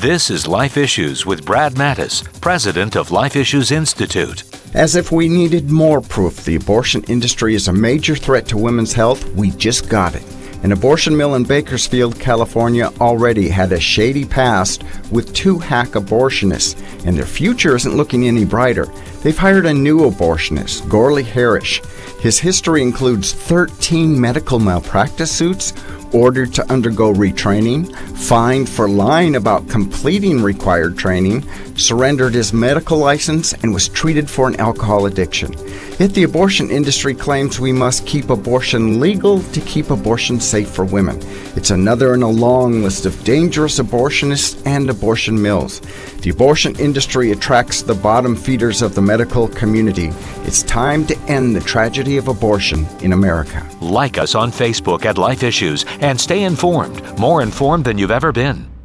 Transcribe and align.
This 0.00 0.30
is 0.30 0.48
Life 0.48 0.78
Issues 0.78 1.26
with 1.26 1.44
Brad 1.44 1.74
Mattes, 1.74 2.24
president 2.40 2.96
of 2.96 3.10
Life 3.10 3.36
Issues 3.36 3.70
Institute. 3.70 4.44
As 4.72 4.96
if 4.96 5.12
we 5.12 5.28
needed 5.28 5.70
more 5.70 6.00
proof 6.00 6.42
the 6.42 6.54
abortion 6.54 7.02
industry 7.02 7.54
is 7.54 7.68
a 7.68 7.72
major 7.74 8.16
threat 8.16 8.46
to 8.46 8.56
women's 8.56 8.94
health, 8.94 9.22
we 9.34 9.50
just 9.50 9.90
got 9.90 10.14
it. 10.14 10.22
An 10.62 10.72
abortion 10.72 11.14
mill 11.14 11.34
in 11.34 11.44
Bakersfield, 11.44 12.18
California 12.18 12.90
already 12.98 13.50
had 13.50 13.72
a 13.72 13.78
shady 13.80 14.24
past 14.24 14.84
with 15.10 15.34
two 15.34 15.58
hack 15.58 15.88
abortionists, 15.88 16.80
and 17.04 17.14
their 17.14 17.26
future 17.26 17.76
isn't 17.76 17.96
looking 17.96 18.26
any 18.26 18.46
brighter. 18.46 18.86
They've 19.22 19.36
hired 19.36 19.66
a 19.66 19.74
new 19.74 20.10
abortionist, 20.10 20.88
Gorley 20.88 21.24
Harris. 21.24 21.76
His 22.20 22.38
history 22.38 22.80
includes 22.80 23.34
13 23.34 24.18
medical 24.18 24.58
malpractice 24.58 25.30
suits, 25.30 25.74
ordered 26.12 26.52
to 26.54 26.72
undergo 26.72 27.12
retraining, 27.12 27.94
fined 28.16 28.68
for 28.68 28.88
lying 28.88 29.36
about 29.36 29.68
completing 29.68 30.42
required 30.42 30.96
training, 30.96 31.44
surrendered 31.76 32.34
his 32.34 32.52
medical 32.52 32.98
license, 32.98 33.52
and 33.52 33.72
was 33.72 33.88
treated 33.88 34.28
for 34.28 34.48
an 34.48 34.58
alcohol 34.60 35.06
addiction. 35.06 35.52
Yet 35.98 36.14
the 36.14 36.22
abortion 36.22 36.70
industry 36.70 37.14
claims 37.14 37.60
we 37.60 37.72
must 37.72 38.06
keep 38.06 38.30
abortion 38.30 39.00
legal 39.00 39.42
to 39.42 39.60
keep 39.60 39.90
abortion 39.90 40.40
safe 40.40 40.68
for 40.70 40.84
women. 40.84 41.18
It's 41.56 41.70
another 41.70 42.14
in 42.14 42.22
a 42.22 42.28
long 42.28 42.82
list 42.82 43.06
of 43.06 43.22
dangerous 43.24 43.78
abortionists 43.78 44.64
and 44.66 44.88
abortion 44.88 45.40
mills. 45.40 45.80
The 46.22 46.30
abortion 46.30 46.78
industry 46.78 47.32
attracts 47.32 47.82
the 47.82 47.94
bottom 47.94 48.36
feeders 48.36 48.82
of 48.82 48.94
the 48.94 49.02
medical 49.02 49.48
community. 49.48 50.10
It's 50.44 50.62
time 50.62 51.06
to 51.06 51.18
end 51.28 51.54
the 51.54 51.60
tragedy 51.60 52.16
of 52.16 52.28
abortion 52.28 52.86
in 53.02 53.12
America. 53.12 53.66
Like 53.80 54.18
us 54.18 54.34
on 54.34 54.50
Facebook 54.50 55.04
at 55.04 55.18
Life 55.18 55.42
Issues 55.42 55.84
and 56.00 56.20
stay 56.20 56.44
informed, 56.44 57.18
more 57.18 57.42
informed 57.42 57.84
than 57.84 57.98
you've 57.98 58.10
ever 58.10 58.32
been. 58.32 58.79